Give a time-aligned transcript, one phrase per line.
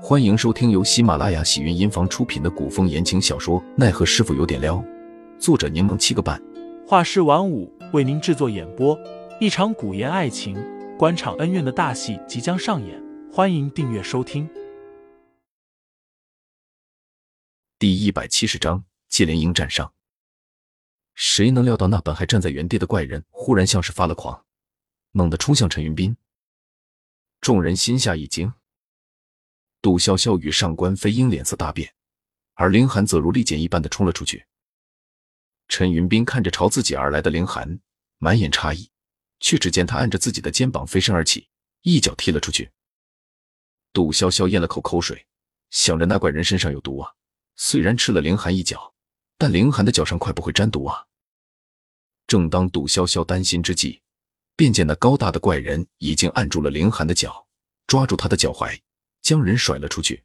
[0.00, 4.76] 欢迎收听由喜马拉雅喜云音房出品的古风言情小说《奈何师傅有点撩》，
[5.40, 6.40] 作者柠檬七个半，
[6.86, 8.96] 画师晚舞为您制作演播。
[9.40, 10.56] 一场古言爱情、
[10.96, 14.48] 官场恩怨的大戏即将上演，欢迎订阅收听。
[17.76, 19.92] 第一百七十章：纪连迎战上。
[21.14, 24.44] 谁能料到那本还站在原地的怪人，忽然像是发了狂，
[25.10, 26.16] 猛地冲向陈云斌。
[27.40, 28.52] 众人心下一惊。
[29.80, 31.92] 杜潇潇与上官飞鹰脸色大变，
[32.54, 34.44] 而凌寒则如利剑一般的冲了出去。
[35.68, 37.78] 陈云斌看着朝自己而来的凌寒，
[38.18, 38.90] 满眼诧异，
[39.38, 41.48] 却只见他按着自己的肩膀飞身而起，
[41.82, 42.70] 一脚踢了出去。
[43.92, 45.26] 杜潇潇咽了口口水，
[45.70, 47.12] 想着那怪人身上有毒啊，
[47.56, 48.94] 虽然吃了凌寒一脚，
[49.36, 51.06] 但凌寒的脚上快不会沾毒啊。
[52.26, 54.02] 正当杜潇潇担心之际，
[54.56, 57.46] 便见那高大的怪人已经按住了凌寒的脚，
[57.86, 58.78] 抓住他的脚踝。
[59.28, 60.24] 将人甩了出去，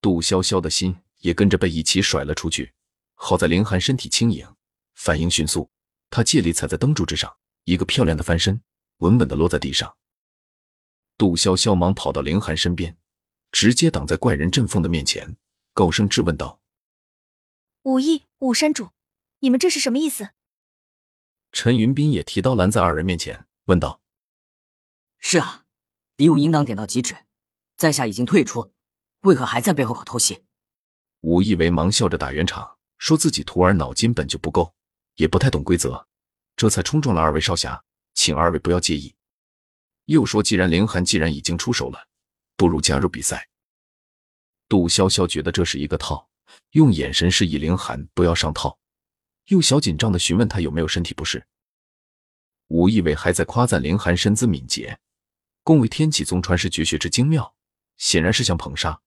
[0.00, 2.72] 杜潇潇的心也跟着被一起甩了出去。
[3.12, 4.48] 好在凌寒身体轻盈，
[4.94, 5.70] 反应迅速，
[6.08, 8.58] 他借力踩在灯柱之上，一个漂亮的翻身，
[9.00, 9.94] 稳稳的落在地上。
[11.18, 12.96] 杜潇潇忙跑到凌寒身边，
[13.52, 15.36] 直接挡在怪人阵凤的面前，
[15.74, 16.62] 高声质问道
[17.84, 18.92] ：“武艺武山主，
[19.40, 20.30] 你们这是什么意思？”
[21.52, 24.00] 陈云斌也提刀拦在二人面前，问道
[25.20, 25.66] ：“是啊，
[26.16, 27.14] 比武应当点到即止。”
[27.76, 28.72] 在下已经退出，
[29.20, 30.44] 为何还在背后搞偷袭？
[31.20, 34.74] 武义为忙笑着打圆场，说自己徒儿脑筋本就不够，
[35.16, 36.06] 也不太懂规则，
[36.56, 37.82] 这才冲撞了二位少侠，
[38.14, 39.14] 请二位不要介意。
[40.04, 42.08] 又说，既然凌寒既然已经出手了，
[42.56, 43.48] 不如加入比赛。
[44.68, 46.28] 杜潇潇觉得这是一个套，
[46.72, 48.78] 用眼神示意凌寒不要上套，
[49.46, 51.46] 又小紧张的询问他有没有身体不适。
[52.68, 54.98] 武义伟还在夸赞凌寒身姿敏捷，
[55.62, 57.54] 恭维天启宗传世绝学之精妙。
[57.96, 59.00] 显然是想捧杀。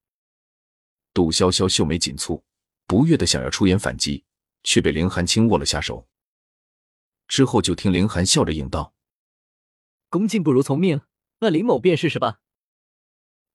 [1.13, 2.41] 杜潇潇秀眉紧蹙，
[2.85, 4.23] 不悦的想要出言反击，
[4.63, 6.07] 却被凌寒轻握了下手。
[7.27, 8.93] 之后就听凌寒笑着应道
[10.09, 11.01] ：“恭敬不如从命，
[11.39, 12.39] 那林某便试试吧。”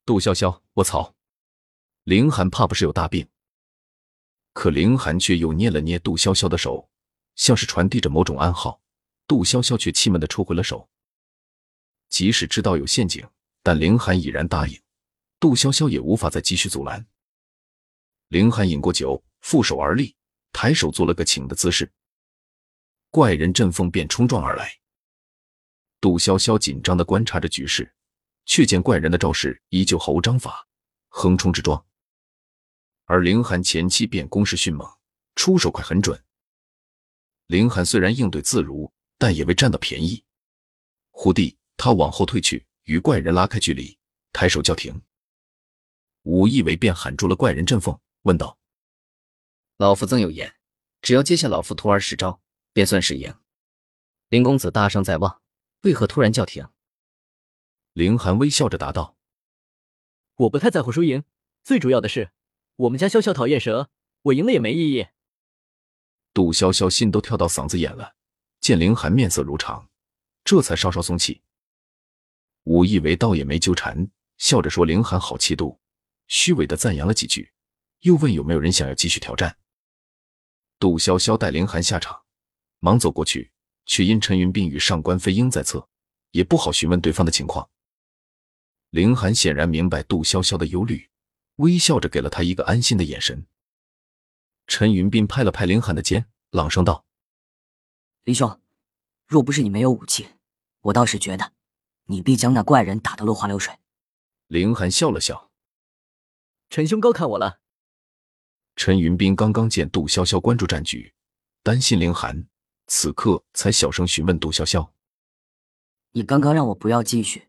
[0.05, 1.15] 杜潇潇，我操！
[2.05, 3.29] 凌寒怕不是有大病？
[4.53, 6.91] 可凌寒却又捏了捏杜潇潇的手，
[7.37, 8.83] 像是传递着某种暗号。
[9.29, 10.91] 杜潇潇却气闷的抽回了手。
[12.11, 13.27] 即使知道有陷阱，
[13.63, 14.79] 但凌寒已然答应。
[15.43, 17.05] 杜潇潇也无法再继续阻拦。
[18.29, 20.15] 凌寒饮过酒，负手而立，
[20.53, 21.93] 抬手做了个请的姿势。
[23.11, 24.73] 怪人阵风便冲撞而来。
[26.01, 27.93] 杜潇潇紧张的观察着局势，
[28.45, 30.65] 却见怪人的招式依旧毫无章法，
[31.09, 31.85] 横冲直撞。
[33.07, 34.89] 而凌寒前期便攻势迅猛，
[35.35, 36.23] 出手快很准。
[37.49, 40.23] 凌寒虽然应对自如，但也未占到便宜。
[41.11, 43.99] 忽地，他往后退去，与怪人拉开距离，
[44.33, 45.03] 抬手叫停。
[46.23, 48.59] 武义伟便喊住了怪人阵凤，问道
[49.77, 50.55] ：“老夫曾有言，
[51.01, 52.41] 只要接下老夫徒儿十招，
[52.73, 53.35] 便算是赢。
[54.29, 55.43] 林公子大胜在望，
[55.83, 56.69] 为何突然叫停？”
[57.93, 59.17] 凌寒微笑着答道
[60.37, 61.25] ：“我不太在乎输赢，
[61.65, 62.31] 最主要的是，
[62.77, 63.91] 我们家潇潇讨厌蛇，
[64.23, 65.09] 我赢了也没意义。”
[66.33, 68.15] 杜潇潇心都跳到嗓子眼了，
[68.61, 69.91] 见凌寒面色如常，
[70.45, 71.43] 这才稍稍松气。
[72.63, 74.09] 武义伟倒也没纠缠，
[74.39, 75.81] 笑着说：“凌寒好气度。”
[76.33, 77.53] 虚伪的赞扬了几句，
[78.01, 79.59] 又问有没有人想要继续挑战。
[80.79, 82.23] 杜潇潇带凌寒下场，
[82.79, 83.53] 忙走过去，
[83.85, 85.91] 却因陈云斌与上官飞鹰在侧，
[86.31, 87.69] 也不好询问对方的情况。
[88.89, 91.11] 凌寒显然明白杜潇潇的忧虑，
[91.57, 93.47] 微笑着给了他一个安心的眼神。
[94.67, 97.05] 陈云斌拍了拍凌寒的肩，朗声道
[98.25, 98.59] ：“林兄，
[99.27, 100.29] 若不是你没有武器，
[100.81, 101.53] 我倒是觉得
[102.07, 103.79] 你必将那怪人打得落花流水。”
[104.49, 105.52] 凌寒笑了笑。
[106.73, 107.61] 陈兄高看我了。
[108.77, 111.13] 陈云斌刚刚见杜潇潇关注战局，
[111.63, 112.49] 担心凌寒，
[112.87, 114.89] 此刻才小声询问杜潇潇
[116.13, 117.49] ：“你刚刚让我不要继续，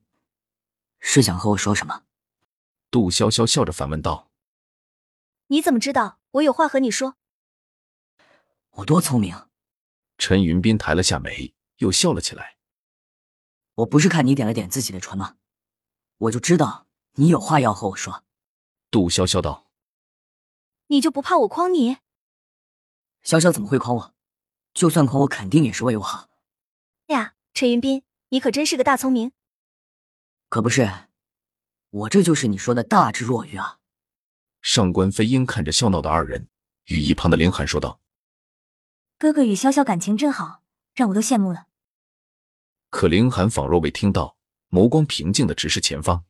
[1.00, 2.03] 是想和我说什么？”
[2.91, 4.29] 杜潇潇笑着反问道
[5.47, 7.16] ：“你怎么知道我有话和你说？”
[8.75, 9.47] 我多聪明。
[10.17, 12.58] 陈云斌抬了下眉，又笑了起来
[13.75, 15.37] ：“我不是看你点了点自己的唇吗？
[16.17, 18.22] 我就知道你有话要和我说。”
[18.93, 19.66] 杜潇潇道
[20.85, 21.97] ：“你就不怕我诓你？”
[23.25, 24.13] 潇潇怎么会诓我？
[24.75, 26.29] 就算诓我，肯定也是为我好。
[27.07, 29.31] 呀，陈云斌，你可真是个大聪明。
[30.47, 31.07] 可不是，
[31.90, 33.79] 我这就是你说的大智若愚啊。
[34.61, 36.47] 上官飞鹰看着笑闹的二人，
[36.85, 37.99] 与一旁的林寒说道
[39.17, 40.61] ：“哥哥与潇潇感情真好，
[40.93, 41.66] 让我都羡慕了。”
[42.91, 44.37] 可林寒仿若未听到，
[44.69, 46.25] 眸光平静的直视前方。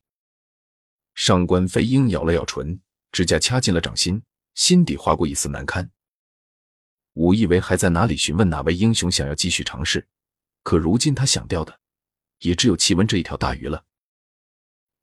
[1.14, 2.82] 上官飞鹰咬了咬唇，
[3.12, 4.24] 指甲掐进了掌心，
[4.56, 5.90] 心底划过一丝难堪。
[7.14, 10.08] 武以为还在哪里询问哪位英雄想要继续尝试，
[10.64, 11.80] 可如今他想钓的
[12.40, 13.86] 也只有齐文这一条大鱼了。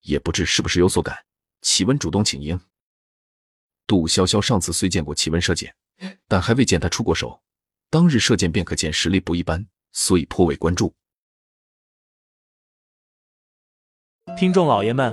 [0.01, 1.25] 也不知是不是有所感，
[1.61, 2.59] 齐文主动请缨。
[3.87, 5.77] 杜潇潇上次虽见过齐文射箭，
[6.27, 7.43] 但还未见他出过手。
[7.91, 10.95] 当日射箭便可见实力不一般，所以颇为关注。
[14.39, 15.13] 听众老爷们，